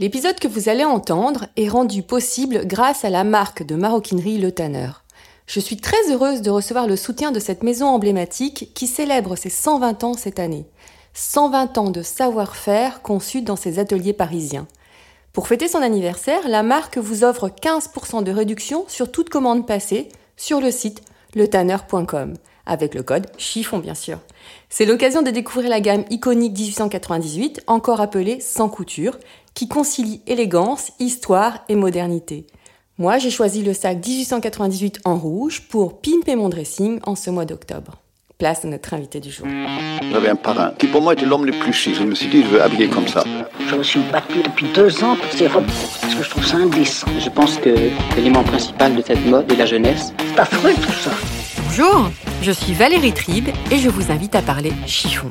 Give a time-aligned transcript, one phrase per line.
[0.00, 4.50] L'épisode que vous allez entendre est rendu possible grâce à la marque de maroquinerie Le
[4.50, 4.88] Tanner.
[5.46, 9.50] Je suis très heureuse de recevoir le soutien de cette maison emblématique qui célèbre ses
[9.50, 10.64] 120 ans cette année.
[11.12, 14.66] 120 ans de savoir-faire conçu dans ses ateliers parisiens.
[15.34, 20.08] Pour fêter son anniversaire, la marque vous offre 15% de réduction sur toute commande passée
[20.38, 21.02] sur le site
[21.34, 24.18] letanner.com, avec le code chiffon bien sûr.
[24.70, 29.18] C'est l'occasion de découvrir la gamme iconique 1898, encore appelée sans couture,
[29.54, 32.46] qui concilie élégance, histoire et modernité.
[32.98, 37.46] Moi, j'ai choisi le sac 1898 en rouge pour pimper mon dressing en ce mois
[37.46, 37.96] d'octobre.
[38.36, 39.46] Place à notre invité du jour.
[40.12, 41.94] J'avais un parrain qui pour moi était l'homme le plus chic.
[41.94, 43.24] Je me suis dit, je veux habiller comme ça.
[43.68, 45.66] Je me suis battu depuis deux ans pour ces robes
[46.00, 47.06] parce que je trouve ça indécent.
[47.18, 47.74] Je pense que
[48.16, 50.12] l'élément principal de cette mode est la jeunesse.
[50.18, 51.10] C'est affreux tout ça.
[51.64, 52.10] Bonjour,
[52.42, 55.30] je suis Valérie Tribe et je vous invite à parler chiffon.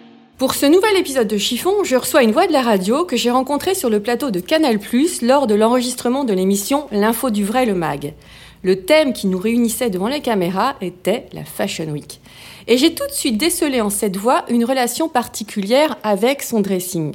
[0.41, 3.29] Pour ce nouvel épisode de Chiffon, je reçois une voix de la radio que j'ai
[3.29, 4.79] rencontrée sur le plateau de Canal+,
[5.21, 8.15] lors de l'enregistrement de l'émission L'info du vrai le mag.
[8.63, 12.21] Le thème qui nous réunissait devant les caméras était la Fashion Week.
[12.65, 17.13] Et j'ai tout de suite décelé en cette voix une relation particulière avec son dressing.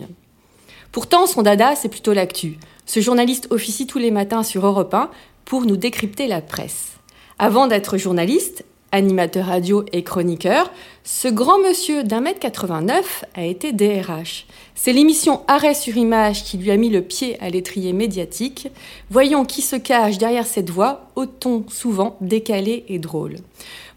[0.93, 2.59] Pourtant, son dada, c'est plutôt l'actu.
[2.87, 5.11] Ce journaliste officie tous les matins sur Europe 1
[5.45, 6.93] pour nous décrypter la presse.
[7.41, 10.71] Avant d'être journaliste, animateur radio et chroniqueur,
[11.05, 14.47] ce grand monsieur d'un mètre 89 a été DRH.
[14.75, 18.69] C'est l'émission Arrêt sur image qui lui a mis le pied à l'étrier médiatique.
[19.11, 23.37] Voyons qui se cache derrière cette voix, au ton souvent décalé et drôle?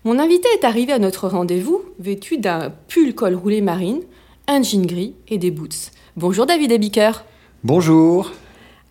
[0.06, 4.02] Mon invité est arrivé à notre rendez-vous vêtu d'un pull col roulé marine,
[4.48, 5.92] un jean gris et des boots.
[6.16, 7.26] Bonjour David Ebiker.
[7.64, 8.32] Bonjour.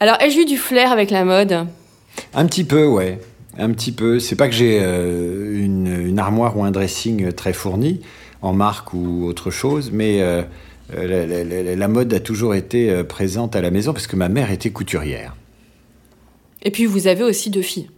[0.01, 1.67] Alors, ai-je eu du flair avec la mode?
[2.35, 3.19] Un petit peu, ouais.
[3.57, 4.21] Un petit peu.
[4.21, 5.78] C'est pas que j'ai euh, une,
[6.19, 8.01] une armoire ou un dressing très fourni,
[8.43, 10.43] en marque ou autre chose, mais euh,
[10.93, 14.51] la, la- mode a toujours été euh, présente à la maison parce que ma mère
[14.51, 15.37] était couturière.
[16.63, 17.89] Et puis, vous avez aussi deux filles.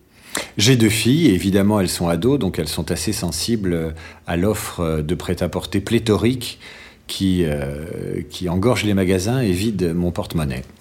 [0.58, 3.90] J'ai deux filles, et évidemment elles sont ados, donc elles sont assez sensibles euh,
[4.26, 6.58] à l'offre euh, de prêt-à-porter pléthorique
[7.06, 10.62] qui, euh, qui engorge les magasins et vide mon porte-monnaie.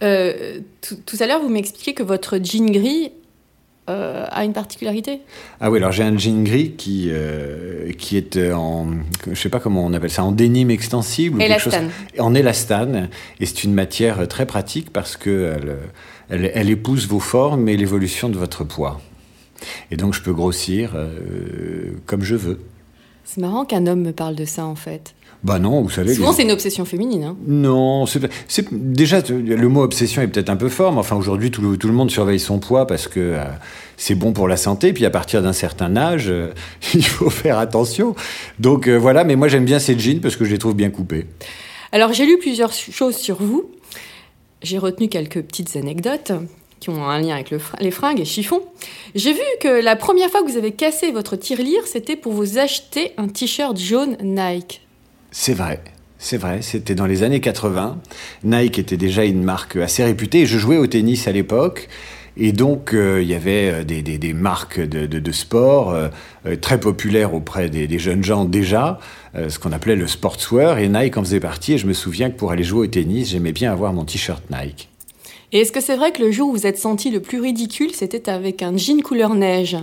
[0.00, 3.10] Euh, tout, tout à l'heure, vous m'expliquez que votre jean gris
[3.88, 5.20] euh, a une particularité.
[5.60, 8.88] Ah oui, alors j'ai un jean gris qui, euh, qui est euh, en,
[9.30, 11.36] je sais pas comment on appelle ça, en dénime extensible.
[11.36, 11.74] ou quelque chose-.
[12.18, 13.08] En élastane.
[13.40, 15.76] Et c'est une matière très pratique parce que elle,
[16.28, 19.00] elle, elle épouse vos formes et l'évolution de votre poids.
[19.90, 22.60] Et donc je peux grossir euh, comme je veux.
[23.24, 25.14] C'est marrant qu'un homme me parle de ça, en fait.
[25.44, 26.14] Bah non, vous savez.
[26.14, 27.22] Souvent, les- c'est une obsession féminine.
[27.24, 27.36] hein.
[27.46, 28.20] Non, c'est
[28.72, 31.86] déjà le mot obsession est peut-être un peu fort, mais enfin aujourd'hui tout le, tout
[31.86, 33.44] le monde surveille son poids parce que euh,
[33.96, 34.92] c'est bon pour la santé.
[34.92, 36.48] Puis à partir d'un certain âge, euh,
[36.94, 38.16] il faut faire attention.
[38.58, 40.90] Donc euh, voilà, mais moi j'aime bien ces jeans parce que je les trouve bien
[40.90, 41.26] coupés.
[41.92, 43.70] Alors, j'ai lu plusieurs choses sur vous.
[44.62, 46.32] J'ai retenu quelques petites anecdotes
[46.80, 48.60] qui ont un lien avec le fr- les fringues et chiffons.
[49.14, 52.58] J'ai vu que la première fois que vous avez cassé votre tirelire, c'était pour vous
[52.58, 54.82] acheter un t-shirt jaune Nike.
[55.30, 55.80] C'est vrai.
[56.20, 58.00] C'est vrai, c'était dans les années 80.
[58.42, 60.46] Nike était déjà une marque assez réputée.
[60.46, 61.88] Je jouais au tennis à l'époque.
[62.36, 66.08] Et donc, euh, il y avait euh, des, marques de, sport euh,
[66.60, 68.98] très populaires auprès des, jeunes gens déjà,
[69.34, 70.78] ce qu'on appelait le sportswear.
[70.78, 71.74] Et Nike en faisait partie.
[71.74, 74.42] Et je me souviens que pour aller jouer au tennis, j'aimais bien avoir mon t-shirt
[74.50, 74.88] Nike.
[75.52, 77.92] Et est-ce que c'est vrai que le jour où vous êtes senti le plus ridicule,
[77.92, 79.76] c'était avec un jean couleur neige?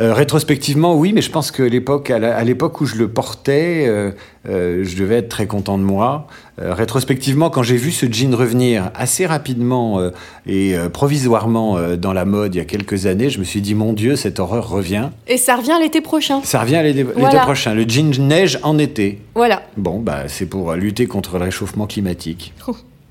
[0.00, 4.10] Euh, rétrospectivement, oui, mais je pense que l'époque, à l'époque où je le portais, euh,
[4.48, 6.26] euh, je devais être très content de moi.
[6.58, 10.00] Rétrospectivement, quand j'ai vu ce jean revenir assez rapidement
[10.46, 13.92] et provisoirement dans la mode il y a quelques années, je me suis dit, mon
[13.94, 15.08] Dieu, cette horreur revient.
[15.26, 16.40] Et ça revient l'été prochain.
[16.44, 17.40] Ça revient l'été Voilà.
[17.40, 17.74] prochain.
[17.74, 19.18] Le jean neige en été.
[19.34, 19.62] Voilà.
[19.76, 22.52] Bon, bah, c'est pour lutter contre le réchauffement climatique.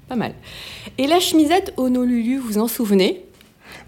[0.07, 0.33] pas mal.
[0.97, 3.23] Et la chemisette Honolulu, vous en souvenez?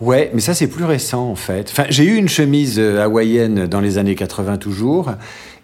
[0.03, 1.69] Ouais, mais ça c'est plus récent en fait.
[1.71, 5.13] Enfin, j'ai eu une chemise euh, hawaïenne dans les années 80 toujours.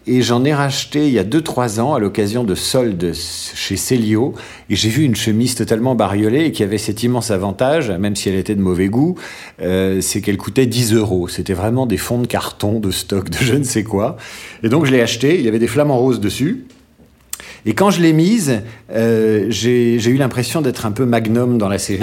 [0.07, 4.33] Et j'en ai racheté il y a 2-3 ans à l'occasion de soldes chez Célio.
[4.69, 8.29] Et j'ai vu une chemise totalement bariolée et qui avait cet immense avantage, même si
[8.29, 9.15] elle était de mauvais goût,
[9.61, 11.27] euh, c'est qu'elle coûtait 10 euros.
[11.27, 14.15] C'était vraiment des fonds de carton, de stock, de je ne sais quoi.
[14.63, 16.65] Et donc je l'ai acheté, il y avait des flamants roses dessus.
[17.65, 18.61] Et quand je l'ai mise,
[18.93, 21.99] euh, j'ai eu l'impression d'être un peu Magnum dans la série.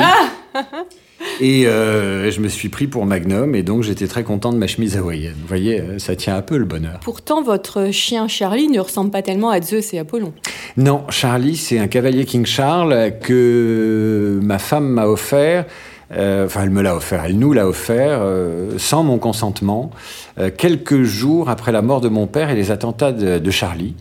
[1.40, 4.66] Et euh, je me suis pris pour Magnum et donc j'étais très content de ma
[4.66, 5.34] chemise hawaïenne.
[5.38, 7.00] Vous voyez, euh, ça tient un peu le bonheur.
[7.02, 10.32] Pourtant, votre chien Charlie ne ressemble pas tellement à Zeus et Apollon.
[10.78, 15.66] Non, Charlie, c'est un cavalier King Charles que ma femme m'a offert
[16.12, 19.90] euh, enfin elle me l'a offert, elle nous l'a offert euh, sans mon consentement,
[20.38, 23.94] euh, quelques jours après la mort de mon père et les attentats de, Charlie.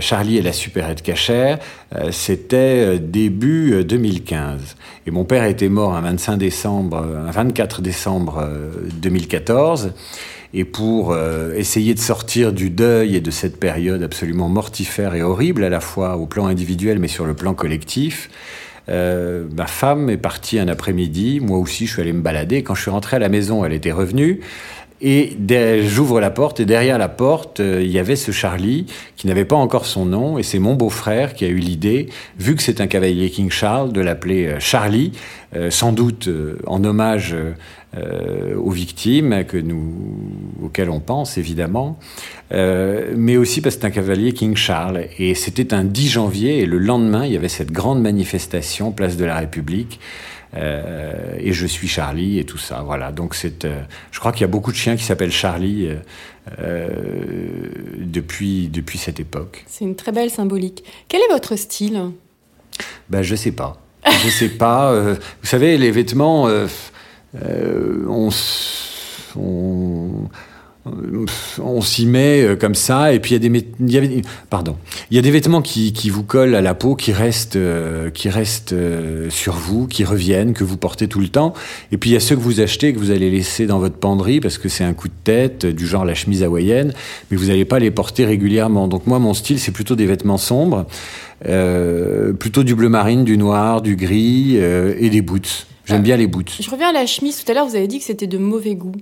[0.00, 1.58] Charlie et la supérette cachère,
[2.10, 4.76] c'était début 2015.
[5.06, 8.48] Et mon père était mort un 25 décembre, un 24 décembre
[9.02, 9.92] 2014.
[10.54, 11.14] Et pour
[11.54, 15.80] essayer de sortir du deuil et de cette période absolument mortifère et horrible à la
[15.80, 18.30] fois au plan individuel mais sur le plan collectif,
[18.88, 22.62] euh, ma femme est partie un après-midi, moi aussi je suis allé me balader.
[22.62, 24.40] Quand je suis rentré à la maison, elle était revenue.
[25.00, 25.36] Et
[25.86, 28.86] j'ouvre la porte et derrière la porte, euh, il y avait ce Charlie
[29.16, 32.08] qui n'avait pas encore son nom et c'est mon beau-frère qui a eu l'idée,
[32.38, 35.12] vu que c'est un cavalier King Charles, de l'appeler euh, Charlie,
[35.70, 36.28] sans doute
[36.66, 37.36] en hommage
[38.56, 39.94] aux victimes que nous,
[40.64, 41.98] auxquelles on pense évidemment,
[42.50, 45.06] mais aussi parce que c'est un cavalier King Charles.
[45.18, 49.16] Et c'était un 10 janvier et le lendemain, il y avait cette grande manifestation, place
[49.16, 50.00] de la République.
[50.56, 52.82] Euh, et je suis Charlie et tout ça.
[52.84, 53.12] Voilà.
[53.12, 55.88] Donc c'est, euh, je crois qu'il y a beaucoup de chiens qui s'appellent Charlie
[56.60, 56.88] euh,
[57.98, 59.64] depuis depuis cette époque.
[59.66, 60.84] C'est une très belle symbolique.
[61.08, 62.10] Quel est votre style?
[63.08, 63.80] Ben je sais pas.
[64.06, 64.94] Je sais pas.
[65.12, 66.46] vous savez, les vêtements,
[67.36, 68.30] on,
[71.62, 74.76] on s'y met euh, comme ça, et puis il y a des, pardon,
[75.10, 78.28] y a des vêtements qui, qui, vous collent à la peau, qui restent, euh, qui
[78.28, 81.54] restent euh, sur vous, qui reviennent, que vous portez tout le temps.
[81.90, 83.96] Et puis il y a ceux que vous achetez, que vous allez laisser dans votre
[83.96, 86.92] penderie parce que c'est un coup de tête, du genre la chemise hawaïenne,
[87.30, 88.86] mais vous n'allez pas les porter régulièrement.
[88.86, 90.86] Donc moi, mon style, c'est plutôt des vêtements sombres,
[92.38, 95.66] plutôt du bleu marine, du noir, du gris et des boots.
[95.84, 96.50] J'aime bien les boots.
[96.60, 97.42] Je reviens à la chemise.
[97.42, 98.94] Tout à l'heure, vous avez dit que c'était de mauvais goût.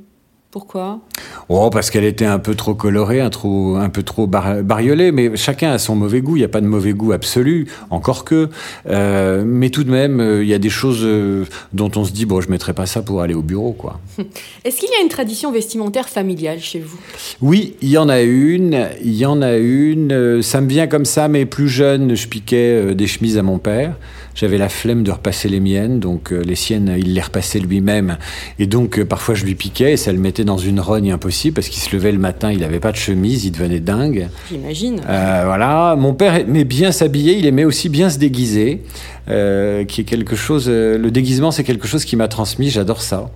[0.52, 1.00] Pourquoi?
[1.48, 5.34] Oh, parce qu'elle était un peu trop colorée, un, trop, un peu trop bariolée, mais
[5.34, 8.50] chacun a son mauvais goût, il n'y a pas de mauvais goût absolu, encore que.
[8.86, 12.12] Euh, mais tout de même, euh, il y a des choses euh, dont on se
[12.12, 13.98] dit, bon, je ne mettrai pas ça pour aller au bureau, quoi.
[14.64, 17.00] Est-ce qu'il y a une tradition vestimentaire familiale chez vous?
[17.40, 21.06] Oui, il y en a une, il y en a une, ça me vient comme
[21.06, 23.96] ça, mais plus jeune, je piquais des chemises à mon père.
[24.34, 28.16] J'avais la flemme de repasser les miennes, donc euh, les siennes, il les repassait lui-même.
[28.58, 31.54] Et donc, euh, parfois, je lui piquais et ça le mettait dans une rogne impossible
[31.54, 34.28] parce qu'il se levait le matin, il n'avait pas de chemise, il devenait dingue.
[34.50, 35.00] J'imagine.
[35.08, 35.96] Euh, voilà.
[35.96, 38.82] Mon père aimait bien s'habiller, il aimait aussi bien se déguiser,
[39.26, 40.68] qui est quelque chose.
[40.68, 43.30] le déguisement, c'est quelque chose qui m'a transmis, j'adore ça.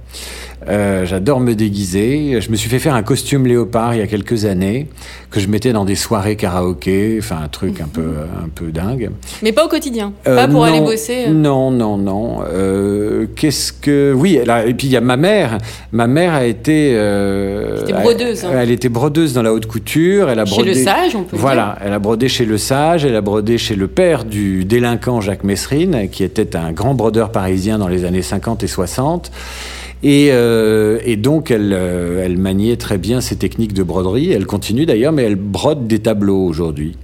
[0.68, 2.40] Euh, j'adore me déguiser.
[2.40, 4.88] Je me suis fait faire un costume léopard il y a quelques années
[5.30, 8.14] que je mettais dans des soirées karaoké, enfin un truc un peu
[8.44, 9.10] un peu dingue.
[9.42, 11.26] Mais pas au quotidien, pas euh, pour aller bosser.
[11.28, 11.32] Euh.
[11.32, 12.40] Non, non, non.
[13.36, 15.58] Qu'est-ce que oui Et puis il y a ma mère.
[15.92, 16.90] Ma mère a été.
[17.78, 18.44] C'était brodeuse.
[18.44, 18.50] Hein.
[18.54, 20.30] Elle, était brodeuse dans la haute couture.
[20.30, 20.74] Elle a brodé.
[20.74, 21.86] Chez le Sage, on peut voilà, dire.
[21.86, 23.04] elle a brodé chez le Sage.
[23.04, 27.30] Elle a brodé chez le père du délinquant Jacques Messrine, qui était un grand brodeur
[27.30, 29.30] parisien dans les années 50 et 60.
[30.04, 34.30] Euh, et, donc, elle, euh, elle maniait très bien ses techniques de broderie.
[34.32, 36.96] Elle continue d'ailleurs, mais elle brode des tableaux aujourd'hui.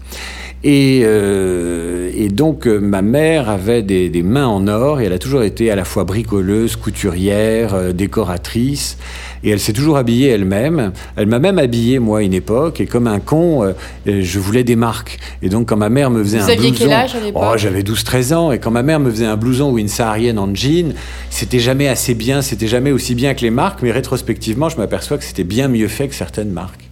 [0.64, 5.19] Et, euh, et, donc, ma mère avait des, des, mains en or et elle a
[5.19, 8.97] toujours été à la fois bricoleuse, couturière, décoratrice.
[9.45, 10.92] Et elle s'est toujours habillée elle-même.
[11.16, 12.81] Elle, m'a même habillé, moi, à une époque.
[12.81, 13.73] Et comme un con, euh,
[14.07, 15.19] je voulais des marques.
[15.42, 16.75] Et donc, quand ma mère me faisait Vous un blouson...
[16.78, 17.42] quel âge à l'époque?
[17.45, 18.52] Oh, j'avais 12-13 ans.
[18.52, 20.95] Et quand ma mère me faisait un blouson ou une saharienne en jean,
[21.31, 23.81] c'était jamais assez bien, c'était jamais aussi bien que les marques.
[23.83, 26.92] Mais rétrospectivement, je m'aperçois que c'était bien mieux fait que certaines marques.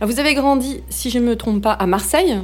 [0.00, 2.38] Vous avez grandi, si je ne me trompe pas, à Marseille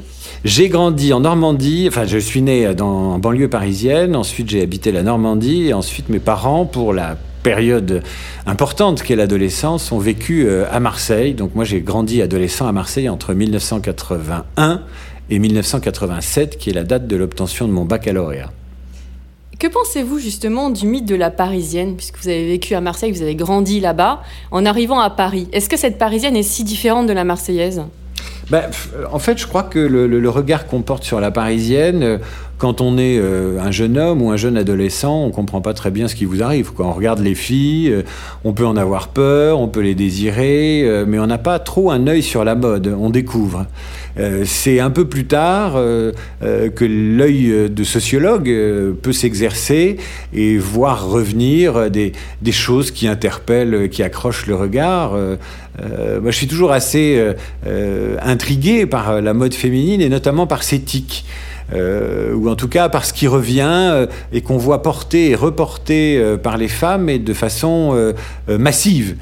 [0.44, 4.92] J'ai grandi en Normandie, enfin je suis né dans, en banlieue parisienne, ensuite j'ai habité
[4.92, 8.02] la Normandie, et ensuite mes parents, pour la période
[8.46, 11.34] importante qu'est l'adolescence, ont vécu euh, à Marseille.
[11.34, 14.82] Donc moi j'ai grandi adolescent à Marseille entre 1981
[15.30, 18.50] et 1987, qui est la date de l'obtention de mon baccalauréat.
[19.58, 23.22] Que pensez-vous justement du mythe de la Parisienne, puisque vous avez vécu à Marseille, vous
[23.22, 24.22] avez grandi là-bas,
[24.52, 27.82] en arrivant à Paris Est-ce que cette Parisienne est si différente de la Marseillaise?
[28.50, 28.62] Ben,
[29.12, 32.18] en fait, je crois que le, regard qu'on porte sur la parisienne, euh,
[32.56, 35.90] quand on est euh, un jeune homme ou un jeune adolescent, on comprend pas très
[35.90, 36.72] bien ce qui vous arrive.
[36.72, 38.02] Quand on regarde les filles, euh,
[38.44, 42.06] on peut en avoir peur, on peut les désirer, mais on n'a pas trop un
[42.06, 42.94] œil sur la mode.
[42.98, 43.66] On découvre.
[44.18, 49.96] Euh, c'est un peu plus tard euh, euh, que l'œil de sociologue euh, peut s'exercer
[50.32, 55.12] et voir revenir des, des choses qui interpellent, qui accrochent le regard.
[55.12, 57.22] Moi, je suis toujours assez
[58.22, 61.25] intrigué par la mode féminine et notamment par ses tics.
[61.75, 65.34] Euh, ou en tout cas par ce qui revient euh, et qu'on voit porter et
[65.34, 68.14] reporter euh, par les femmes et de façon
[68.48, 69.16] massive.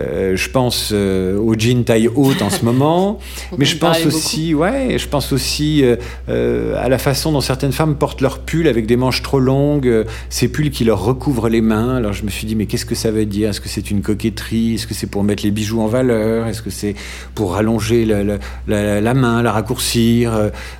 [0.00, 3.18] Euh, je pense euh, aux jeans taille haute en ce moment,
[3.58, 5.84] mais je en pense aussi, ouais, je pense aussi
[6.30, 10.06] euh, à la façon dont certaines femmes portent leurs pulls avec des manches trop longues,
[10.30, 11.96] ces pulls qui leur recouvrent les mains.
[11.96, 13.50] Alors je me suis dit, mais qu'est-ce que ça veut dire?
[13.50, 14.74] Est-ce que c'est une coquetterie?
[14.76, 16.46] Est-ce que c'est pour mettre les bijoux en valeur?
[16.46, 16.94] Est-ce que c'est
[17.34, 20.32] pour rallonger la, la- la- la main, la raccourcir?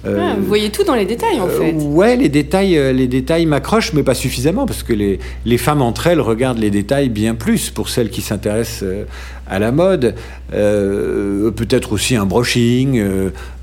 [0.07, 3.47] Ah, vous voyez tout dans les détails en euh, ouais, les détails, euh, les détails
[3.47, 7.35] m'accrochent, mais pas suffisamment, parce que les, les femmes entre elles regardent les détails bien
[7.35, 9.05] plus pour celles qui s'intéressent euh,
[9.49, 10.15] à la mode.
[10.55, 12.99] Euh, Peut-être aussi un brushing,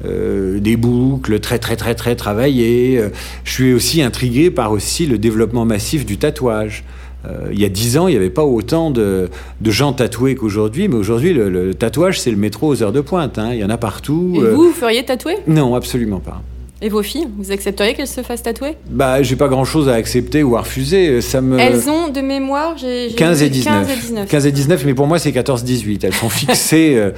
[0.05, 3.01] euh, des boucles très très très très travaillées.
[3.43, 6.83] Je suis aussi intrigué par aussi le développement massif du tatouage.
[7.25, 9.29] Euh, il y a dix ans, il n'y avait pas autant de,
[9.59, 13.01] de gens tatoués qu'aujourd'hui, mais aujourd'hui, le, le tatouage, c'est le métro aux heures de
[13.01, 13.37] pointe.
[13.37, 13.49] hein.
[13.53, 14.33] Il y en a partout.
[14.35, 15.35] Et euh, vous, vous feriez tatouer?
[15.47, 16.41] Non, absolument pas.
[16.81, 18.77] Et vos filles, vous accepteriez qu'elles se fassent tatouer?
[18.89, 21.19] Bah, j'ai pas grand chose à accepter ou à refuser.
[21.19, 21.59] Ça me.
[21.59, 23.85] Elles ont de mémoire, j'ai j'ai 15 et dit 19.
[23.85, 24.29] 15 et 19.
[24.29, 25.99] 15 et 19, mais pour moi, c'est 14-18.
[26.03, 27.11] Elles sont fixées, euh,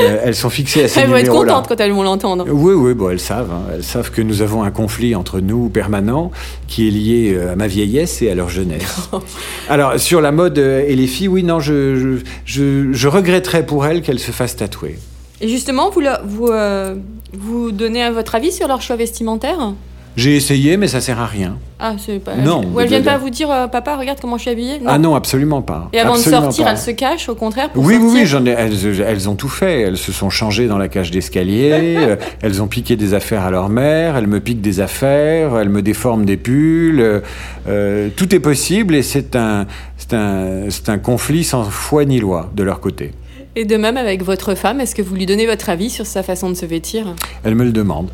[0.00, 2.46] euh, elles sont fixées à ces Elles vont être contentes quand elles vont l'entendre.
[2.48, 3.50] Oui, oui, bon, elles savent.
[3.52, 3.64] hein.
[3.74, 6.30] Elles savent que nous avons un conflit entre nous permanent
[6.66, 9.10] qui est lié euh, à ma vieillesse et à leur jeunesse.
[9.68, 12.08] Alors, sur la mode euh, et les filles, oui, non, je, je,
[12.46, 14.96] je, je regretterais pour elles qu'elles se fassent tatouer.
[15.42, 16.94] Et justement, vous, euh,
[17.34, 19.72] vous donnez votre avis sur leur choix vestimentaire
[20.16, 21.58] J'ai essayé, mais ça sert à rien.
[21.80, 22.36] Ah, c'est pas.
[22.36, 24.98] Non, Ou elles viennent pas vous dire, euh, papa, regarde comment je suis habillée Ah
[24.98, 25.88] non, absolument pas.
[25.92, 26.70] Et avant Absolument de sortir, pas.
[26.70, 29.80] elles se cachent, au contraire, pour Oui, oui, sortir oui, elles, elles ont tout fait.
[29.80, 33.50] Elles se sont changées dans la cage d'escalier, euh, elles ont piqué des affaires à
[33.50, 37.20] leur mère, elles me piquent des affaires, elles me déforment des pulls.
[37.66, 39.66] euh, tout est possible et c'est un,
[40.12, 43.10] un, c'est un conflit sans foi ni loi de leur côté.
[43.54, 46.22] Et de même avec votre femme, est-ce que vous lui donnez votre avis sur sa
[46.22, 47.14] façon de se vêtir?
[47.44, 48.10] Elles me le demandent.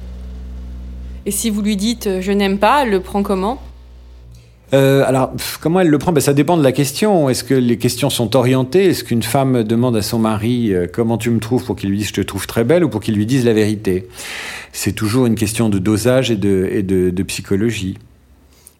[1.26, 3.60] Et si vous lui dites euh, je n'aime pas, elle le prend comment?
[4.74, 5.30] Euh, alors,
[5.62, 6.12] comment elle le prend?
[6.12, 7.28] Ben, Ça dépend de la question.
[7.28, 8.86] Est-ce que les questions sont orientées?
[8.86, 11.98] Est-ce qu'une femme demande à son mari euh, comment tu me trouves pour qu'il lui
[11.98, 14.08] dise je te trouve très belle ou pour qu'il lui dise la vérité?
[14.72, 17.96] C'est toujours une question de dosage et de, et de, de psychologie.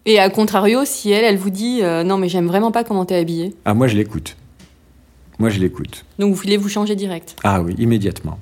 [0.05, 3.05] Et à contrario, si elle, elle vous dit euh, non mais j'aime vraiment pas comment
[3.05, 4.35] t'es habillée, Ah, moi je l'écoute.
[5.39, 6.05] Moi je l'écoute.
[6.19, 7.35] donc vous voulez vous changer direct?
[7.43, 8.37] Ah oui, immédiatement.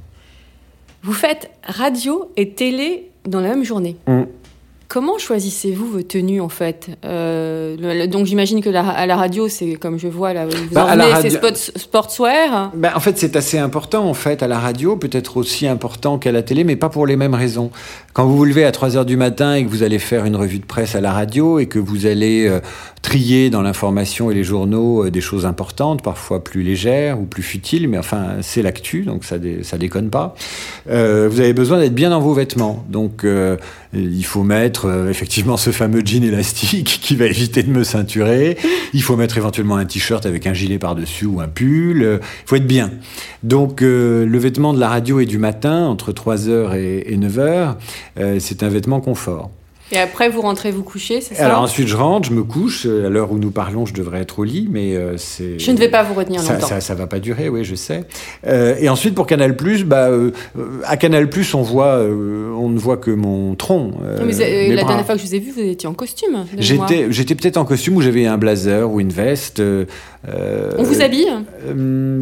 [1.03, 3.95] Vous faites radio et télé dans la même journée?
[4.07, 4.23] Mm.
[4.89, 9.17] Comment choisissez-vous vos tenues en fait Euh, le- le- Donc j'imagine que la, à la
[9.17, 11.39] radio, c'est comme je vois là, vous Bah, venez, radio-
[11.75, 12.71] sportswear.
[12.73, 16.31] Ben, en fait, c'est assez important en fait à la radio, peut-être aussi important qu'à
[16.31, 17.69] la télé, mais pas pour les mêmes raisons.
[18.13, 20.35] Quand vous vous levez à 3 heures du matin et que vous allez faire une
[20.35, 22.59] revue de presse à la radio et que vous allez euh,
[23.03, 27.43] trier dans l'information et les journaux euh, des choses importantes, parfois plus légères ou plus
[27.43, 30.33] futiles, mais enfin c'est l'actu, donc ça, dé- ça déconne pas.
[30.87, 30.93] Vous
[31.41, 33.25] avez besoin d'être bien dans vos vêtements, donc
[33.93, 38.57] il faut mettre euh, effectivement ce fameux jean élastique qui va éviter de me ceinturer.
[38.93, 42.03] Il faut mettre éventuellement un t-shirt avec un gilet par-dessus ou un pull.
[42.03, 42.91] Euh, Il faut être bien.
[43.43, 47.75] Donc euh, le vêtement de la radio et du matin, entre 3h et, et 9h,
[48.19, 49.51] euh, c'est un vêtement confort.
[49.91, 52.85] Et après, vous rentrez vous coucher, c'est ça Alors ensuite je rentre, je me couche.
[52.85, 55.57] À l'heure où nous parlons, je devrais être au lit, mais euh, c'est...
[55.59, 56.67] Je ne vais pas vous retenir Ça, longtemps.
[56.67, 58.03] ça, ça va pas durer, oui, je sais.
[58.45, 60.31] Euh, et ensuite, pour Canal+, bah, euh,
[60.85, 63.93] à Canal+, on voit, on ne voit que mon tronc.
[64.25, 64.87] Mais, la bras.
[64.87, 66.45] dernière fois que je vous ai vu, vous étiez en costume.
[66.57, 69.61] J'étais, j'étais peut-être en costume où j'avais un blazer ou une veste.
[69.61, 71.29] On vous habille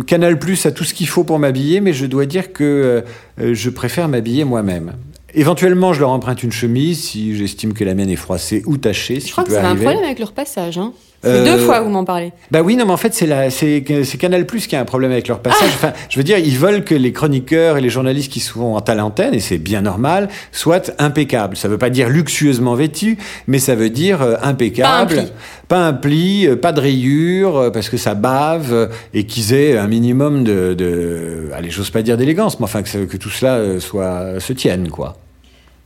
[0.05, 3.03] Canal Plus a tout ce qu'il faut pour m'habiller, mais je dois dire que
[3.39, 4.93] je préfère m'habiller moi-même.
[5.36, 9.20] Éventuellement, je leur emprunte une chemise si j'estime que la mienne est froissée ou tachée.
[9.20, 10.77] Je crois que vous avez un problème avec leur passage.
[10.77, 10.94] Hein.
[11.25, 12.32] Euh, deux fois vous m'en parlez.
[12.51, 15.39] Bah oui, non, mais en fait, c'est Canal Plus qui a un problème avec leur
[15.39, 15.70] Ah passage.
[15.74, 18.96] Enfin, je veux dire, ils veulent que les chroniqueurs et les journalistes qui sont à
[18.96, 21.58] l'antenne, et c'est bien normal, soient impeccables.
[21.58, 25.15] Ça veut pas dire luxueusement vêtus, mais ça veut dire euh, impeccable.
[25.15, 25.32] Pas un pli.
[25.68, 29.77] Pas un pli, euh, pas de rayures, euh, parce que ça bave, et qu'ils aient
[29.77, 33.80] un minimum de, de allez, j'ose pas dire d'élégance, mais enfin que, que tout cela
[33.80, 35.18] soit se tienne, quoi.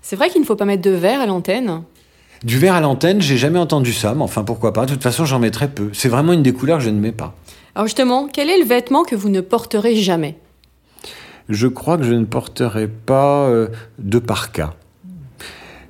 [0.01, 1.83] C'est vrai qu'il ne faut pas mettre de verre à l'antenne.
[2.43, 4.85] Du verre à l'antenne, j'ai jamais entendu ça, mais enfin pourquoi pas.
[4.85, 5.89] De toute façon, j'en mets très peu.
[5.93, 7.35] C'est vraiment une des couleurs que je ne mets pas.
[7.75, 10.37] Alors justement, quel est le vêtement que vous ne porterez jamais?
[11.49, 14.75] Je crois que je ne porterai pas euh, de parka.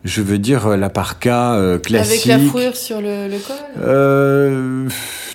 [0.05, 2.25] Je veux dire euh, la parka euh, classique.
[2.29, 4.87] Avec la fourrure sur le, le col Euh,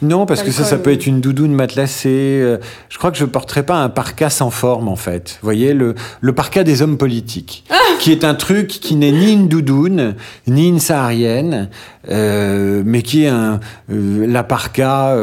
[0.03, 2.41] non, parce que ça, ça peut être une doudoune matelassée.
[2.43, 5.39] euh, Je crois que je porterai pas un parka sans forme, en fait.
[5.41, 9.13] Vous voyez, le, le parka des hommes politiques, Ah qui est un truc qui n'est
[9.13, 10.15] ni une doudoune,
[10.47, 11.69] ni une saharienne,
[12.11, 15.17] euh, mais qui est un, la parka,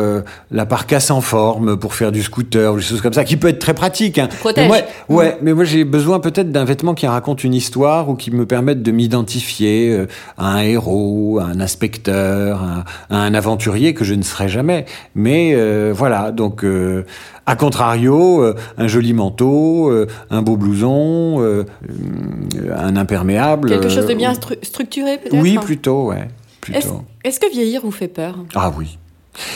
[0.52, 3.50] la parka sans forme pour faire du scooter ou des choses comme ça, qui peut
[3.50, 4.18] être très pratique.
[4.20, 4.30] Hein.
[4.40, 4.70] protège.
[4.70, 8.16] Mais moi, ouais, mais moi j'ai besoin peut-être d'un vêtement qui raconte une histoire ou
[8.16, 9.31] qui me permette de m'identifier
[9.92, 10.06] euh,
[10.38, 14.86] à un héros, à un inspecteur, à, à un aventurier que je ne serai jamais.
[15.16, 17.06] Mais euh, voilà, donc euh,
[17.46, 21.66] à contrario, euh, un joli manteau, euh, un beau blouson, euh,
[22.56, 23.70] euh, un imperméable.
[23.70, 26.28] Quelque chose de euh, bien stru- structuré, peut-être Oui, plutôt, ouais,
[27.24, 28.36] Est-ce que vieillir vous fait peur?
[28.56, 28.98] Ah oui.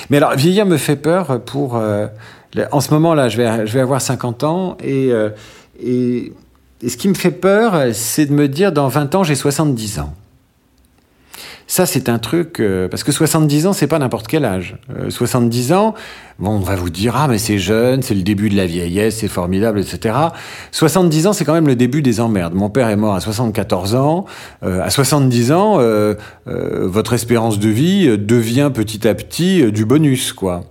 [0.10, 1.76] Mais alors, vieillir me fait peur pour...
[1.76, 2.08] euh,
[2.72, 5.30] en ce moment, là, je vais, je vais avoir 50 ans et, euh,
[5.84, 6.32] et,
[6.86, 10.00] et ce qui me fait peur, c'est de me dire, dans 20 ans, j'ai 70
[10.00, 10.14] ans.
[11.66, 12.60] Ça, c'est un truc...
[12.60, 14.78] euh, parce que 70 ans, c'est pas n'importe quel âge.
[14.96, 15.96] Euh, 70 ans,
[16.38, 19.18] bon, on va vous dire, ah, mais c'est jeune, c'est le début de la vieillesse,
[19.18, 20.16] c'est formidable, etc.
[20.72, 22.54] 70 ans, c'est quand même le début des emmerdes.
[22.54, 24.26] Mon père est mort à 74 ans.
[24.62, 26.14] Euh, à 70 ans, euh,
[26.48, 30.66] euh, votre espérance de vie euh, devient petit à petit euh, du bonus, quoi.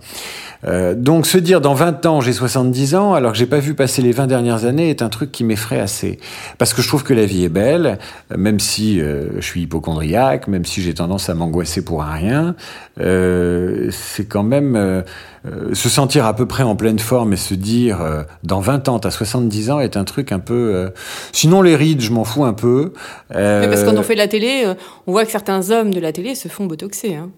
[0.67, 3.75] Euh, donc se dire dans 20 ans j'ai 70 ans alors que j'ai pas vu
[3.75, 6.19] passer les 20 dernières années est un truc qui m'effraie assez.
[6.59, 7.99] Parce que je trouve que la vie est belle
[8.33, 12.57] euh, même si euh, je suis hypochondriaque même si j'ai tendance à m'angoisser pour rien
[13.01, 15.05] euh, c'est quand même
[15.47, 18.89] euh, se sentir à peu près en pleine forme et se dire euh, dans 20
[18.89, 20.91] ans t'as 70 ans est un truc un peu euh,
[21.33, 22.93] sinon les rides je m'en fous un peu
[23.35, 24.75] Euh, Mais Parce que quand on fait de la télé, euh,
[25.07, 27.17] on voit que certains hommes de la télé se font botoxer.
[27.17, 27.31] Hein.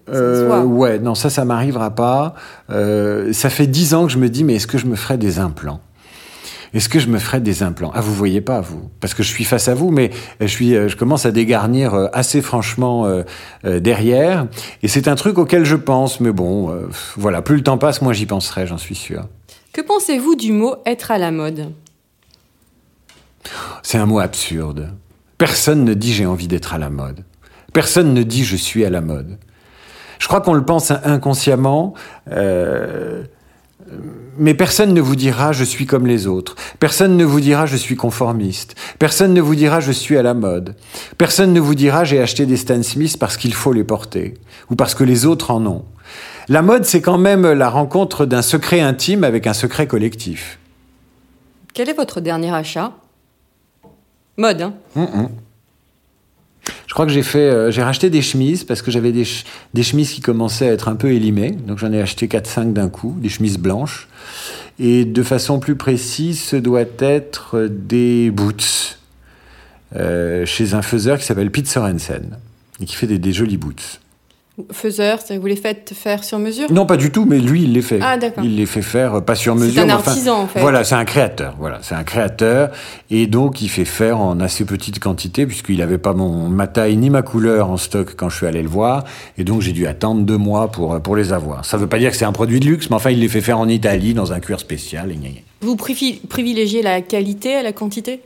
[0.65, 2.35] Ouais, non, ça, ça m'arrivera pas.
[2.71, 5.19] Euh, ça fait dix ans que je me dis, mais est-ce que je me ferais
[5.19, 5.81] des implants?
[6.76, 7.90] Est-ce que je me ferais des implants?
[7.95, 10.76] Ah, vous voyez pas, vous, parce que je suis face à vous, mais je suis,
[10.76, 13.23] euh, je commence à dégarnir euh, assez franchement euh,
[13.64, 14.47] euh, derrière,
[14.83, 16.21] et c'est un truc auquel je pense.
[16.21, 19.26] Mais bon, euh, voilà, plus le temps passe, moins j'y penserai, j'en suis sûr.
[19.73, 21.72] Que pensez-vous du mot être à la mode?
[23.83, 24.90] C'est un mot absurde.
[25.38, 27.24] Personne ne dit j'ai envie d'être à la mode.
[27.72, 29.38] Personne ne dit je suis à la mode.
[30.18, 31.94] Je crois qu'on le pense inconsciemment,
[32.31, 33.24] euh,
[34.39, 36.57] mais personne ne vous dira je suis comme les autres.
[36.79, 38.75] Personne ne vous dira je suis conformiste.
[38.99, 40.75] Personne ne vous dira je suis à la mode.
[41.19, 44.35] Personne ne vous dira j'ai acheté des Stan Smith parce qu'il faut les porter
[44.71, 45.85] ou parce que les autres en ont.
[46.49, 50.59] La mode, c'est quand même la rencontre d'un secret intime avec un secret collectif.
[51.75, 52.93] Quel est votre dernier achat?
[54.37, 55.31] Mode, hein?
[56.87, 59.44] Je crois que j'ai fait, euh, j'ai racheté des chemises parce que j'avais des, ch-
[59.74, 61.50] des chemises qui commençaient à être un peu élimées.
[61.50, 64.09] Donc j'en ai acheté 4-5 d'un coup, des chemises blanches.
[64.79, 68.98] Et de façon plus précise, ce doit être des boots
[69.94, 72.37] euh, chez un faiseur qui s'appelle Pete Sorensen
[72.81, 74.00] et qui fait des, des jolis boots.
[74.73, 77.75] Faiseur, c'est- vous les faites faire sur mesure Non, pas du tout, mais lui, il
[77.75, 77.99] les fait.
[78.03, 78.42] Ah, d'accord.
[78.42, 79.83] Il les fait faire, euh, pas sur C'est mesure.
[79.83, 80.61] un mais enfin, artisan, en fait.
[80.61, 81.55] Voilà, c'est un créateur.
[81.59, 82.71] Voilà, c'est un créateur.
[83.11, 86.97] Et donc, il fait faire en assez petite quantité, puisqu'il n'avait pas mon, ma taille
[86.97, 89.05] ni ma couleur en stock quand je suis allé le voir.
[89.37, 91.64] Et donc, j'ai dû attendre deux mois pour, pour les avoir.
[91.66, 93.42] Ça veut pas dire que c'est un produit de luxe, mais enfin, il les fait
[93.42, 95.11] faire en Italie, dans un cuir spécial.
[95.11, 95.40] Et gna gna.
[95.61, 98.21] Vous privi- privilégiez la qualité à la quantité?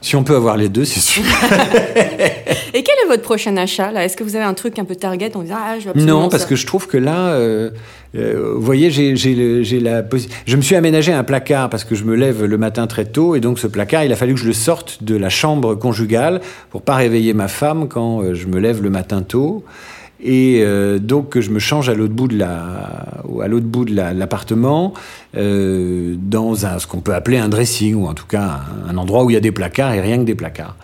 [0.00, 1.24] Si on peut avoir les deux, c'est sûr.
[2.74, 4.04] Et quel est votre prochain achat là?
[4.04, 6.28] Est-ce que vous avez un truc un peu target en disant ah je veux Non,
[6.28, 7.70] parce ça que je trouve que là, euh,
[8.14, 10.02] euh, vous voyez, j'ai j'ai j'ai la
[10.46, 13.34] Je me suis aménagé un placard parce que je me lève le matin très tôt
[13.34, 16.40] et donc ce placard, il a fallu que je le sorte de la chambre conjugale
[16.70, 19.64] pour pas réveiller ma femme quand euh, je me lève le matin tôt.
[20.20, 22.48] Et euh, donc je me change à l'autre bout de la,
[23.42, 24.94] à l'autre bout de la- l'appartement,
[25.36, 29.24] euh, dans un, ce qu'on peut appeler un dressing ou en tout cas un, endroit
[29.24, 30.76] où il y a des placards et rien que des placards.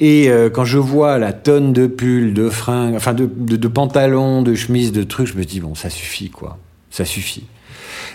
[0.00, 3.68] Et euh, quand je vois la tonne de pulls, de fringues, enfin de, de, de
[3.68, 6.58] pantalons, de chemises, de trucs, je me dis bon, ça suffit quoi,
[6.90, 7.44] ça suffit.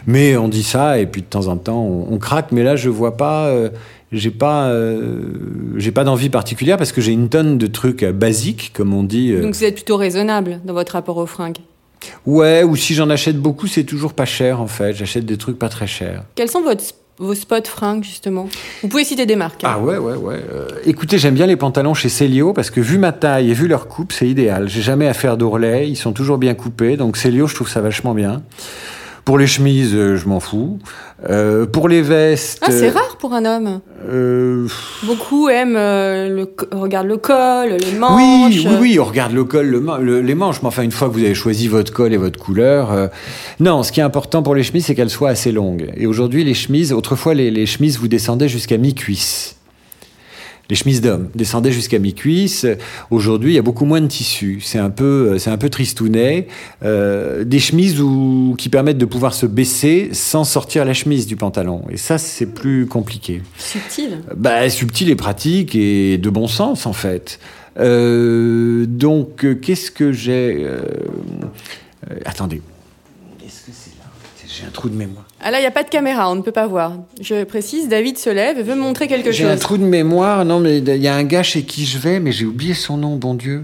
[0.07, 2.51] Mais on dit ça et puis de temps en temps on, on craque.
[2.51, 3.69] Mais là, je vois pas, euh,
[4.11, 5.21] j'ai pas, euh,
[5.77, 9.31] j'ai pas d'envie particulière parce que j'ai une tonne de trucs basiques, comme on dit.
[9.31, 9.41] euh.
[9.41, 11.57] Donc vous êtes plutôt raisonnable dans votre rapport aux fringues.
[12.25, 14.93] Ouais, ou si j'en achète beaucoup, c'est toujours pas cher en fait.
[14.93, 16.23] J'achète des trucs pas très chers.
[16.35, 16.83] Quels sont votre,
[17.17, 18.47] vos spots fringues justement?
[18.81, 19.63] Vous pouvez citer des marques.
[19.65, 19.71] hein.
[19.75, 20.39] Ah ouais, ouais, ouais.
[20.51, 23.67] Euh, écoutez, j'aime bien les pantalons chez Célio parce que vu ma taille et vu
[23.67, 24.69] leur coupe, c'est idéal.
[24.69, 26.95] J'ai jamais à faire d'ourlet, ils sont toujours bien coupés.
[26.95, 28.43] Donc Célio, je trouve ça vachement bien.
[29.29, 30.79] Pour les chemises, euh, je m'en fous.
[31.29, 32.57] Euh, pour les vestes.
[32.63, 33.79] Ah, c'est euh, rare pour un homme.
[34.09, 34.67] euh,
[35.03, 36.35] Beaucoup aiment euh, le,
[37.07, 38.15] le col, les manches.
[38.55, 40.89] Oui, oui, oui, on regarde le col, le, ma- le- les manches, mais enfin, une
[40.89, 43.11] fois que vous avez choisi votre col et votre couleur.
[43.59, 45.91] non, ce qui est important pour les chemises, c'est qu'elles soient assez longues.
[45.95, 49.57] Et aujourd'hui, les chemises, autrefois, les, les chemises, vous descendaient jusqu'à mi-cuisse.
[50.69, 52.67] Les chemises d'hommes descendaient jusqu'à mi-cuisse.
[53.09, 54.59] Aujourd'hui, il y a beaucoup moins de tissu.
[54.63, 56.47] C'est un peu, c'est un peu tristounet.
[56.83, 61.35] Euh, des chemises où- qui permettent de pouvoir se baisser sans sortir la chemise du
[61.35, 61.85] pantalon.
[61.89, 63.41] Et ça, c'est plus compliqué.
[63.57, 64.19] Subtil.
[64.37, 67.39] Bah, subtil et pratique et de bon sens en fait.
[67.79, 70.81] Euh, donc, euh, qu'est-ce que j'ai euh,
[72.11, 72.61] euh, Attendez.
[73.39, 74.05] Qu'est-ce que c'est là?
[74.47, 75.25] J'ai un trou de mémoire.
[75.41, 76.93] Ah là, il n'y a pas de caméra, on ne peut pas voir.
[77.21, 79.59] Je précise, David se lève et veut me montrer quelque J'ai un chose.
[79.61, 80.43] trou de mémoire.
[80.45, 82.97] Non, mais il y a un gars chez qui je vais, mais j'ai oublié son
[82.97, 83.63] nom, bon Dieu.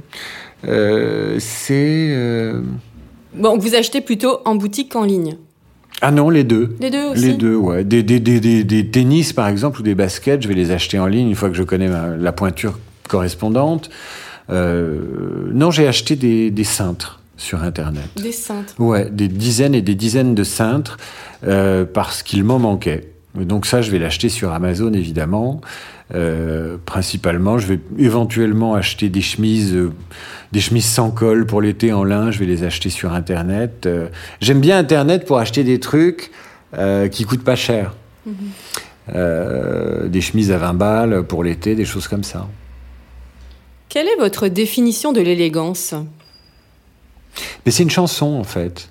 [0.67, 2.07] Euh, c'est.
[2.11, 2.61] euh,
[3.33, 5.35] Bon, vous achetez plutôt en boutique qu'en ligne.
[6.01, 6.75] Ah non, les deux.
[6.79, 7.83] Les deux aussi Les deux, ouais.
[7.83, 10.97] Des, des, des, des, des tennis, par exemple, ou des baskets, je vais les acheter
[10.99, 13.89] en ligne une fois que je connais ma- la pointure correspondante.
[14.49, 18.10] Euh, non, j'ai acheté des, des cintres sur Internet.
[18.15, 18.74] Des cintres.
[18.80, 20.98] Ouais, des dizaines et des dizaines de cintres
[21.45, 23.10] euh, parce qu'il m'en manquait.
[23.36, 25.60] Donc ça, je vais l'acheter sur Amazon, évidemment.
[26.13, 29.91] Euh, principalement, je vais éventuellement acheter des chemises, euh,
[30.54, 32.32] des chemises sans col pour l'été en lin.
[32.32, 33.89] Je vais les acheter sur Internet.
[34.39, 36.32] J'aime bien Internet pour acheter des trucs
[37.12, 37.93] qui coûtent pas cher.
[39.13, 42.48] Euh, des chemises à 20 balles pour l'été, des choses comme ça.
[43.88, 45.93] Quelle est votre définition de l'élégance?
[47.65, 48.89] Mais c'est une chanson, en fait.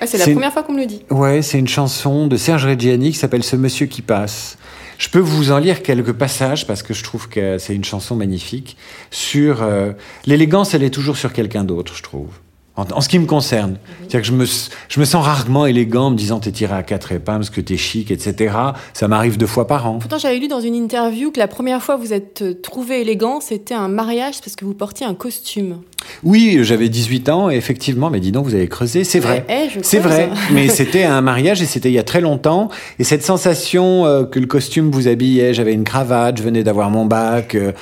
[0.00, 1.02] ah, C'est la première fois qu'on me le dit.
[1.10, 4.56] Ouais, c'est une chanson de Serge Reggiani qui s'appelle Ce Monsieur qui passe.
[4.98, 8.14] Je peux vous en lire quelques passages parce que je trouve que c'est une chanson
[8.14, 8.76] magnifique
[9.10, 9.92] sur euh,
[10.24, 10.72] l'élégance.
[10.74, 12.28] Elle est toujours sur quelqu'un d'autre, je trouve.
[12.76, 14.44] En, en ce qui me concerne, c'est-à-dire que je me,
[14.88, 17.60] je me sens rarement élégant en me disant t'es tiré à quatre épingles, parce que
[17.60, 18.54] t'es chic, etc.
[18.92, 19.98] Ça m'arrive deux fois par an.
[20.00, 23.02] Pourtant, j'avais lu dans une interview que la première fois que vous êtes euh, trouvé
[23.02, 25.82] élégant, c'était un mariage parce que vous portiez un costume.
[26.24, 29.46] Oui, j'avais 18 ans et effectivement, mais dis donc, vous avez creusé, c'est vrai.
[29.48, 32.70] Eh, c'est vrai, mais c'était un mariage et c'était il y a très longtemps.
[32.98, 36.90] Et cette sensation euh, que le costume vous habillait, j'avais une cravate, je venais d'avoir
[36.90, 37.54] mon bac.
[37.54, 37.72] euh,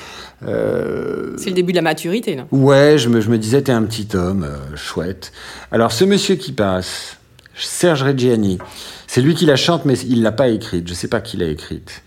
[1.37, 2.45] C'est le début de la maturité, là.
[2.51, 5.31] ouais, je me, je me disais, t'es un petit homme, euh, chouette.
[5.71, 7.17] Alors, ce monsieur qui passe,
[7.55, 8.57] Serge Reggiani,
[9.07, 10.87] c'est lui qui la chante, mais il l'a pas écrite.
[10.87, 12.03] Je sais pas qui l'a écrite.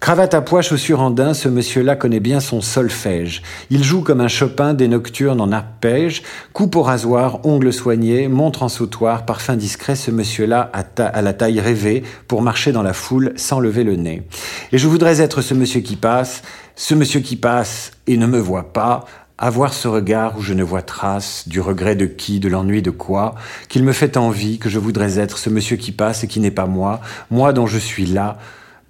[0.00, 3.42] Cravate à pois, chaussures en daim, ce monsieur-là connaît bien son solfège.
[3.68, 8.62] Il joue comme un Chopin des nocturnes en arpège, coupe au rasoir, ongles soignés, montre
[8.62, 13.32] en sautoir, parfum discret, ce monsieur-là a la taille rêvée pour marcher dans la foule
[13.34, 14.22] sans lever le nez.
[14.70, 16.42] Et je voudrais être ce monsieur qui passe,
[16.76, 19.04] ce monsieur qui passe et ne me voit pas,
[19.36, 22.90] avoir ce regard où je ne vois trace du regret de qui, de l'ennui de
[22.90, 23.34] quoi,
[23.68, 26.52] qu'il me fait envie, que je voudrais être ce monsieur qui passe et qui n'est
[26.52, 28.38] pas moi, moi dont je suis là,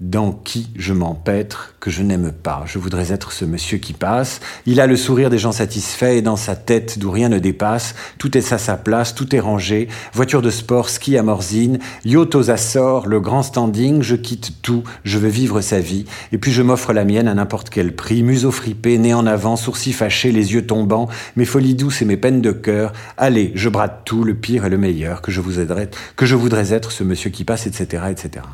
[0.00, 2.62] dans qui je m'empêtre, que je n'aime pas.
[2.66, 4.40] Je voudrais être ce monsieur qui passe.
[4.64, 7.94] Il a le sourire des gens satisfaits et dans sa tête d'où rien ne dépasse,
[8.18, 9.88] tout est à sa place, tout est rangé.
[10.12, 14.84] Voiture de sport, ski à Morzine, yacht aux Açores, le grand standing, je quitte tout,
[15.02, 16.04] je veux vivre sa vie.
[16.32, 19.56] Et puis je m'offre la mienne à n'importe quel prix, museau fripé, nez en avant,
[19.56, 22.92] sourcils fâchés, les yeux tombants, mes folies douces et mes peines de cœur.
[23.16, 26.37] Allez, je brade tout, le pire et le meilleur, que je vous aiderai, que je
[26.37, 28.44] voudrais être ce monsieur qui passe, etc., etc.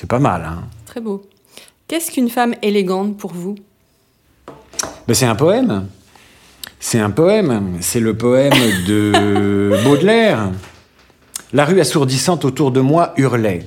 [0.00, 1.20] C'est pas mal, hein Très beau.
[1.86, 3.56] Qu'est-ce qu'une femme élégante pour vous?
[5.06, 5.88] Ben, C'est un poème.
[6.78, 7.76] C'est un poème.
[7.82, 8.54] C'est le poème
[8.86, 10.52] de Baudelaire.
[11.52, 13.66] La rue assourdissante autour de moi hurlait.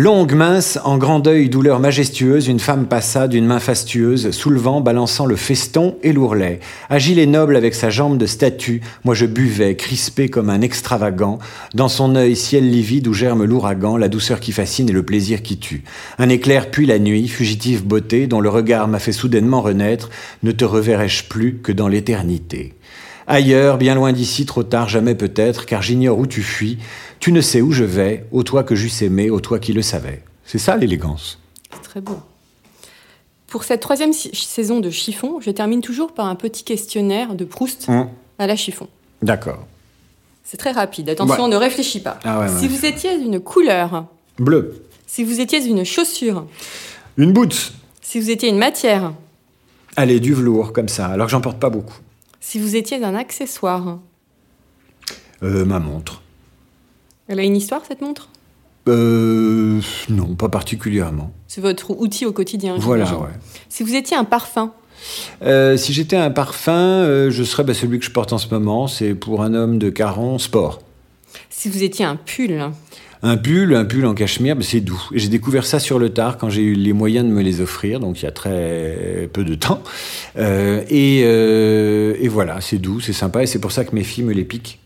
[0.00, 5.26] Longue, mince, en grand deuil, douleur majestueuse, une femme passa d'une main fastueuse, soulevant, balançant
[5.26, 6.60] le feston et l'ourlet.
[6.88, 11.40] Agile et noble avec sa jambe de statue, moi je buvais, crispé comme un extravagant,
[11.74, 15.42] dans son œil ciel livide où germe l'ouragan, la douceur qui fascine et le plaisir
[15.42, 15.82] qui tue.
[16.18, 20.10] Un éclair puis la nuit, fugitive beauté, dont le regard m'a fait soudainement renaître,
[20.44, 22.76] ne te reverrai-je plus que dans l'éternité.
[23.30, 26.78] Ailleurs, bien loin d'ici, trop tard, jamais peut-être, car j'ignore où tu fuis.
[27.20, 29.82] Tu ne sais où je vais, ô toi que j'eusse aimé, ô toi qui le
[29.82, 30.22] savais.
[30.44, 31.38] C'est ça l'élégance.
[31.72, 32.18] C'est très beau.
[33.48, 37.44] Pour cette troisième si- saison de Chiffon, je termine toujours par un petit questionnaire de
[37.44, 38.08] Proust Hum.
[38.38, 38.88] à la Chiffon.
[39.22, 39.66] D'accord.
[40.44, 41.08] C'est très rapide.
[41.10, 41.50] Attention, Ouais.
[41.50, 42.18] ne réfléchis pas.
[42.24, 42.58] Ah ouais, ouais.
[42.60, 44.06] Si vous étiez une couleur,
[44.38, 44.82] Bleu.
[45.06, 46.46] si vous étiez une chaussure,
[47.16, 47.72] Une boots.
[48.00, 49.12] si vous étiez une matière,
[49.96, 51.96] Allez, du velours, comme ça, alors que j'en porte pas beaucoup.
[52.40, 53.98] si vous étiez un accessoire,
[55.42, 56.22] Euh, ma montre.
[57.28, 58.28] Elle a une histoire cette montre?
[58.88, 61.30] Euh, non, pas particulièrement.
[61.46, 62.76] C'est votre outil au quotidien.
[62.78, 63.28] Voilà, ouais.
[63.68, 64.72] Si vous étiez un parfum,
[65.42, 68.48] Euh, si j'étais un parfum, euh, je serais bah, celui que je porte en ce
[68.50, 68.88] moment.
[68.88, 70.80] C'est pour un homme de Caron, sport.
[71.50, 72.70] Si vous étiez un pull,
[73.22, 75.00] un pull, un pull en cachemire, ben, c'est doux.
[75.12, 77.60] Et j'ai découvert ça sur le tard quand j'ai eu les moyens de me les
[77.60, 79.82] offrir, donc il y a très peu de temps.
[80.36, 84.04] Euh, et, euh, et, voilà, c'est doux, c'est sympa, et c'est pour ça que mes
[84.04, 84.78] filles me les piquent.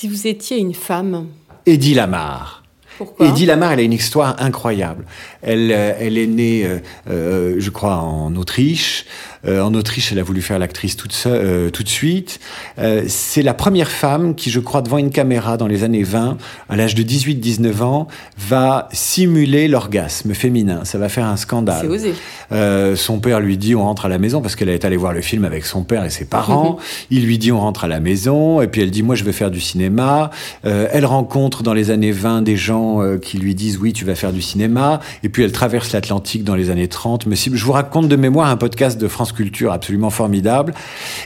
[0.00, 1.26] Si vous étiez une femme
[1.66, 2.62] Eddie Lamar.
[2.96, 3.26] Pourquoi?
[3.26, 5.04] Eddie Lamar, elle a une histoire incroyable.
[5.42, 6.78] Elle, euh, elle est née, euh,
[7.10, 9.04] euh, je crois, en Autriche.
[9.46, 12.40] Euh, en Autriche, elle a voulu faire l'actrice toute euh, tout de suite.
[12.78, 16.36] Euh, c'est la première femme qui, je crois, devant une caméra dans les années 20,
[16.68, 20.84] à l'âge de 18-19 ans, va simuler l'orgasme féminin.
[20.84, 21.78] Ça va faire un scandale.
[21.82, 22.14] C'est osé.
[22.52, 25.12] Euh, son père lui dit on rentre à la maison parce qu'elle est allée voir
[25.12, 26.78] le film avec son père et ses parents.
[27.10, 29.32] Il lui dit on rentre à la maison et puis elle dit moi je veux
[29.32, 30.30] faire du cinéma.
[30.64, 34.04] Euh, elle rencontre dans les années 20 des gens euh, qui lui disent oui tu
[34.04, 37.26] vas faire du cinéma et puis elle traverse l'Atlantique dans les années 30.
[37.26, 40.74] Mais si, je vous raconte de mémoire un podcast de Culture absolument formidable.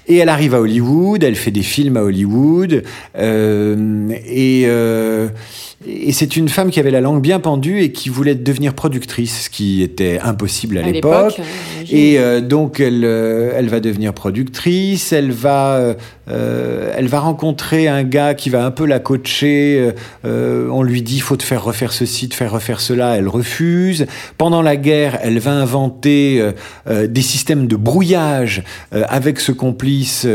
[0.07, 2.83] Et elle arrive à Hollywood, elle fait des films à Hollywood
[3.17, 4.67] euh, et
[5.87, 9.45] et c'est une femme qui avait la langue bien pendue et qui voulait devenir productrice,
[9.45, 11.41] ce qui était impossible à, À l'époque.
[11.91, 15.13] Et euh, donc elle, euh, elle va devenir productrice.
[15.13, 15.95] Elle va,
[16.29, 19.91] euh, elle va rencontrer un gars qui va un peu la coacher.
[20.25, 23.17] on lui dit faut te faire refaire ceci, te faire refaire cela.
[23.17, 24.07] Elle refuse.
[24.39, 26.43] Pendant la guerre, elle va inventer
[26.89, 30.27] des systèmes de brouillage avec ce complice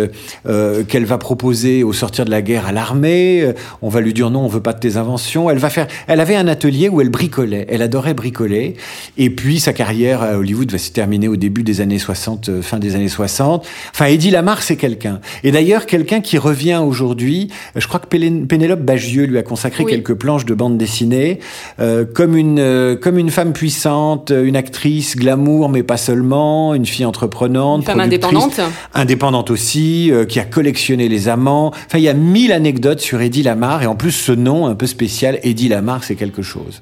[0.87, 3.53] qu'elle va proposer au sortir de la guerre à l'armée.
[3.81, 5.38] On va lui dire non, on veut pas de tes inventions.
[5.49, 5.87] Elle va faire.
[6.07, 7.65] Elle avait un atelier où elle bricolait.
[7.69, 8.75] Elle adorait bricoler.
[9.17, 12.61] Et puis sa carrière à Hollywood va se terminer au début des années 60, euh,
[12.61, 13.65] fin des années 60.
[13.93, 15.19] Enfin, Eddie Lamar, c'est quelqu'un.
[15.43, 17.49] Et d'ailleurs, quelqu'un qui revient aujourd'hui.
[17.75, 19.91] Je crois que Pénélope Bagieux lui a consacré Oui.
[19.91, 21.39] quelques planches de bande dessinée
[21.79, 26.85] euh, comme une euh, comme une femme puissante, une actrice glamour, mais pas seulement, une
[26.85, 28.59] fille entreprenante, Une femme indépendante.
[28.93, 31.67] indépendante aussi, euh, qui a collectionné les amants.
[31.85, 34.75] Enfin, il y a mille anecdotes sur Eddie Lamar et en plus ce nom un
[34.75, 36.81] peu spécial, Eddie Lamar, c'est quelque chose.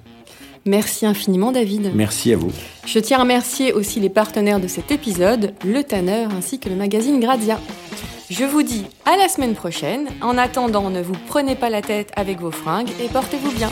[0.66, 1.92] Merci infiniment, David.
[1.96, 2.52] Merci à vous.
[2.86, 6.76] Je tiens à remercier aussi les partenaires de cet épisode, le Tanner ainsi que le
[6.76, 7.60] magazine Gradia.
[8.30, 10.10] Je vous dis à la semaine prochaine.
[10.22, 13.72] En attendant, ne vous prenez pas la tête avec vos fringues et portez-vous bien.